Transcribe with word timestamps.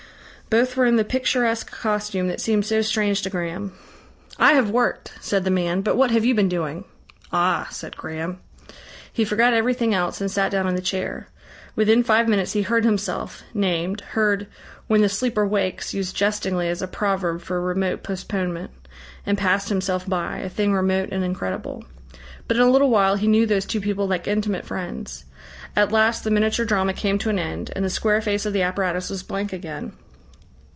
Both 0.49 0.75
were 0.75 0.85
in 0.85 0.97
the 0.97 1.05
picturesque 1.05 1.71
costume 1.71 2.27
that 2.27 2.41
seemed 2.41 2.65
so 2.65 2.81
strange 2.81 3.21
to 3.21 3.29
Graham. 3.29 3.71
"I 4.37 4.51
have 4.51 4.69
worked," 4.69 5.13
said 5.21 5.45
the 5.45 5.49
man, 5.49 5.79
"but 5.79 5.95
what 5.95 6.11
have 6.11 6.25
you 6.25 6.35
been 6.35 6.49
doing?" 6.49 6.83
"Ah!" 7.31 7.69
said 7.71 7.95
Graham. 7.95 8.41
He 9.13 9.23
forgot 9.23 9.53
everything 9.53 9.93
else, 9.93 10.19
and 10.19 10.29
sat 10.29 10.51
down 10.51 10.67
in 10.67 10.75
the 10.75 10.81
chair. 10.81 11.29
Within 11.77 12.03
five 12.03 12.27
minutes 12.27 12.51
he 12.51 12.63
heard 12.63 12.83
himself, 12.83 13.43
named, 13.53 14.01
heard 14.01 14.47
"when 14.87 14.99
the 15.01 15.07
Sleeper 15.07 15.47
wakes," 15.47 15.93
used 15.93 16.17
jestingly 16.17 16.67
as 16.67 16.81
a 16.81 16.85
proverb 16.87 17.39
for 17.41 17.61
remote 17.61 18.03
postponement, 18.03 18.71
and 19.25 19.37
passed 19.37 19.69
himself 19.69 20.05
by, 20.05 20.39
a 20.39 20.49
thing 20.49 20.73
remote 20.73 21.07
and 21.13 21.23
incredible. 21.23 21.85
But 22.49 22.57
in 22.57 22.63
a 22.63 22.69
little 22.69 22.89
while 22.89 23.15
he 23.15 23.25
knew 23.27 23.45
those 23.45 23.63
two 23.65 23.79
people 23.79 24.05
like 24.05 24.27
intimate 24.27 24.65
friends. 24.65 25.23
At 25.77 25.93
last 25.93 26.25
the 26.25 26.29
miniature 26.29 26.65
drama 26.65 26.91
came 26.93 27.17
to 27.19 27.29
an 27.29 27.39
end, 27.39 27.71
and 27.73 27.85
the 27.85 27.89
square 27.89 28.19
face 28.21 28.45
of 28.45 28.51
the 28.51 28.63
apparatus 28.63 29.09
was 29.09 29.23
blank 29.23 29.53
again. 29.53 29.93